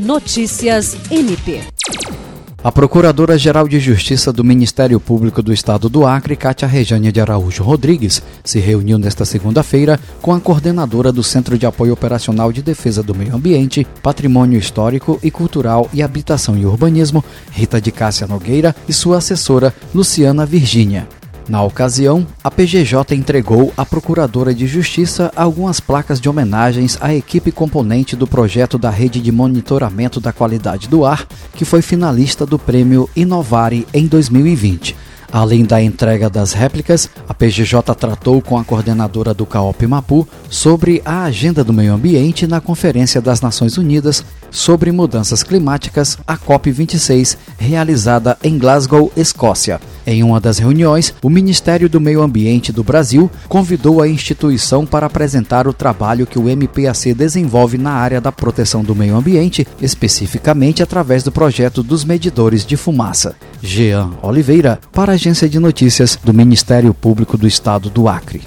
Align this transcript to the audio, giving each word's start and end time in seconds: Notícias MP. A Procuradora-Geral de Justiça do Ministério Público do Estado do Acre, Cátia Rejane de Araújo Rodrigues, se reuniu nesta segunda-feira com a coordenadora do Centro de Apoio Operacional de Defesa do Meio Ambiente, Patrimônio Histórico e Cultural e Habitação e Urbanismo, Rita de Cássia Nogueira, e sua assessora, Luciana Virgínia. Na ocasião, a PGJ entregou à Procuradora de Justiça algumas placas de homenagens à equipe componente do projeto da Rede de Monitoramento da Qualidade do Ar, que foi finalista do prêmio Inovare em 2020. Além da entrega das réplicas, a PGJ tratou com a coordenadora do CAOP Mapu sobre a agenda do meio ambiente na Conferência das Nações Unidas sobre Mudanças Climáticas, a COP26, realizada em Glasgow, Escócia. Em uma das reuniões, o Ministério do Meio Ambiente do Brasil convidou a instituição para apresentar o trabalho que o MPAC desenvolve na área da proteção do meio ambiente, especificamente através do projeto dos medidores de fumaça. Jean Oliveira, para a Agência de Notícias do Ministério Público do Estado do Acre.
Notícias 0.00 0.96
MP. 1.10 1.60
A 2.64 2.72
Procuradora-Geral 2.72 3.68
de 3.68 3.78
Justiça 3.78 4.32
do 4.32 4.42
Ministério 4.42 4.98
Público 4.98 5.42
do 5.42 5.52
Estado 5.52 5.90
do 5.90 6.06
Acre, 6.06 6.36
Cátia 6.36 6.66
Rejane 6.66 7.12
de 7.12 7.20
Araújo 7.20 7.62
Rodrigues, 7.62 8.22
se 8.42 8.58
reuniu 8.58 8.98
nesta 8.98 9.26
segunda-feira 9.26 10.00
com 10.22 10.32
a 10.32 10.40
coordenadora 10.40 11.12
do 11.12 11.22
Centro 11.22 11.58
de 11.58 11.66
Apoio 11.66 11.92
Operacional 11.92 12.50
de 12.50 12.62
Defesa 12.62 13.02
do 13.02 13.14
Meio 13.14 13.36
Ambiente, 13.36 13.86
Patrimônio 14.02 14.58
Histórico 14.58 15.20
e 15.22 15.30
Cultural 15.30 15.86
e 15.92 16.02
Habitação 16.02 16.56
e 16.56 16.64
Urbanismo, 16.64 17.22
Rita 17.50 17.78
de 17.78 17.92
Cássia 17.92 18.26
Nogueira, 18.26 18.74
e 18.88 18.94
sua 18.94 19.18
assessora, 19.18 19.74
Luciana 19.94 20.46
Virgínia. 20.46 21.06
Na 21.50 21.64
ocasião, 21.64 22.24
a 22.44 22.48
PGJ 22.48 23.12
entregou 23.16 23.72
à 23.76 23.84
Procuradora 23.84 24.54
de 24.54 24.68
Justiça 24.68 25.32
algumas 25.34 25.80
placas 25.80 26.20
de 26.20 26.28
homenagens 26.28 26.96
à 27.00 27.12
equipe 27.12 27.50
componente 27.50 28.14
do 28.14 28.24
projeto 28.24 28.78
da 28.78 28.88
Rede 28.88 29.20
de 29.20 29.32
Monitoramento 29.32 30.20
da 30.20 30.32
Qualidade 30.32 30.86
do 30.86 31.04
Ar, 31.04 31.26
que 31.56 31.64
foi 31.64 31.82
finalista 31.82 32.46
do 32.46 32.56
prêmio 32.56 33.10
Inovare 33.16 33.84
em 33.92 34.06
2020. 34.06 34.94
Além 35.32 35.64
da 35.64 35.82
entrega 35.82 36.30
das 36.30 36.52
réplicas, 36.52 37.10
a 37.28 37.34
PGJ 37.34 37.94
tratou 37.96 38.40
com 38.40 38.56
a 38.56 38.64
coordenadora 38.64 39.34
do 39.34 39.44
CAOP 39.44 39.86
Mapu 39.88 40.28
sobre 40.48 41.02
a 41.04 41.24
agenda 41.24 41.64
do 41.64 41.72
meio 41.72 41.94
ambiente 41.94 42.46
na 42.46 42.60
Conferência 42.60 43.20
das 43.20 43.40
Nações 43.40 43.76
Unidas 43.76 44.24
sobre 44.50 44.90
Mudanças 44.90 45.42
Climáticas, 45.44 46.18
a 46.26 46.36
COP26, 46.36 47.36
realizada 47.58 48.36
em 48.42 48.58
Glasgow, 48.58 49.12
Escócia. 49.16 49.80
Em 50.10 50.24
uma 50.24 50.40
das 50.40 50.58
reuniões, 50.58 51.14
o 51.22 51.30
Ministério 51.30 51.88
do 51.88 52.00
Meio 52.00 52.20
Ambiente 52.20 52.72
do 52.72 52.82
Brasil 52.82 53.30
convidou 53.48 54.02
a 54.02 54.08
instituição 54.08 54.84
para 54.84 55.06
apresentar 55.06 55.68
o 55.68 55.72
trabalho 55.72 56.26
que 56.26 56.36
o 56.36 56.48
MPAC 56.48 57.14
desenvolve 57.14 57.78
na 57.78 57.92
área 57.92 58.20
da 58.20 58.32
proteção 58.32 58.82
do 58.82 58.92
meio 58.92 59.14
ambiente, 59.14 59.64
especificamente 59.80 60.82
através 60.82 61.22
do 61.22 61.30
projeto 61.30 61.80
dos 61.80 62.04
medidores 62.04 62.66
de 62.66 62.76
fumaça. 62.76 63.36
Jean 63.62 64.10
Oliveira, 64.20 64.80
para 64.90 65.12
a 65.12 65.14
Agência 65.14 65.48
de 65.48 65.60
Notícias 65.60 66.18
do 66.24 66.34
Ministério 66.34 66.92
Público 66.92 67.38
do 67.38 67.46
Estado 67.46 67.88
do 67.88 68.08
Acre. 68.08 68.42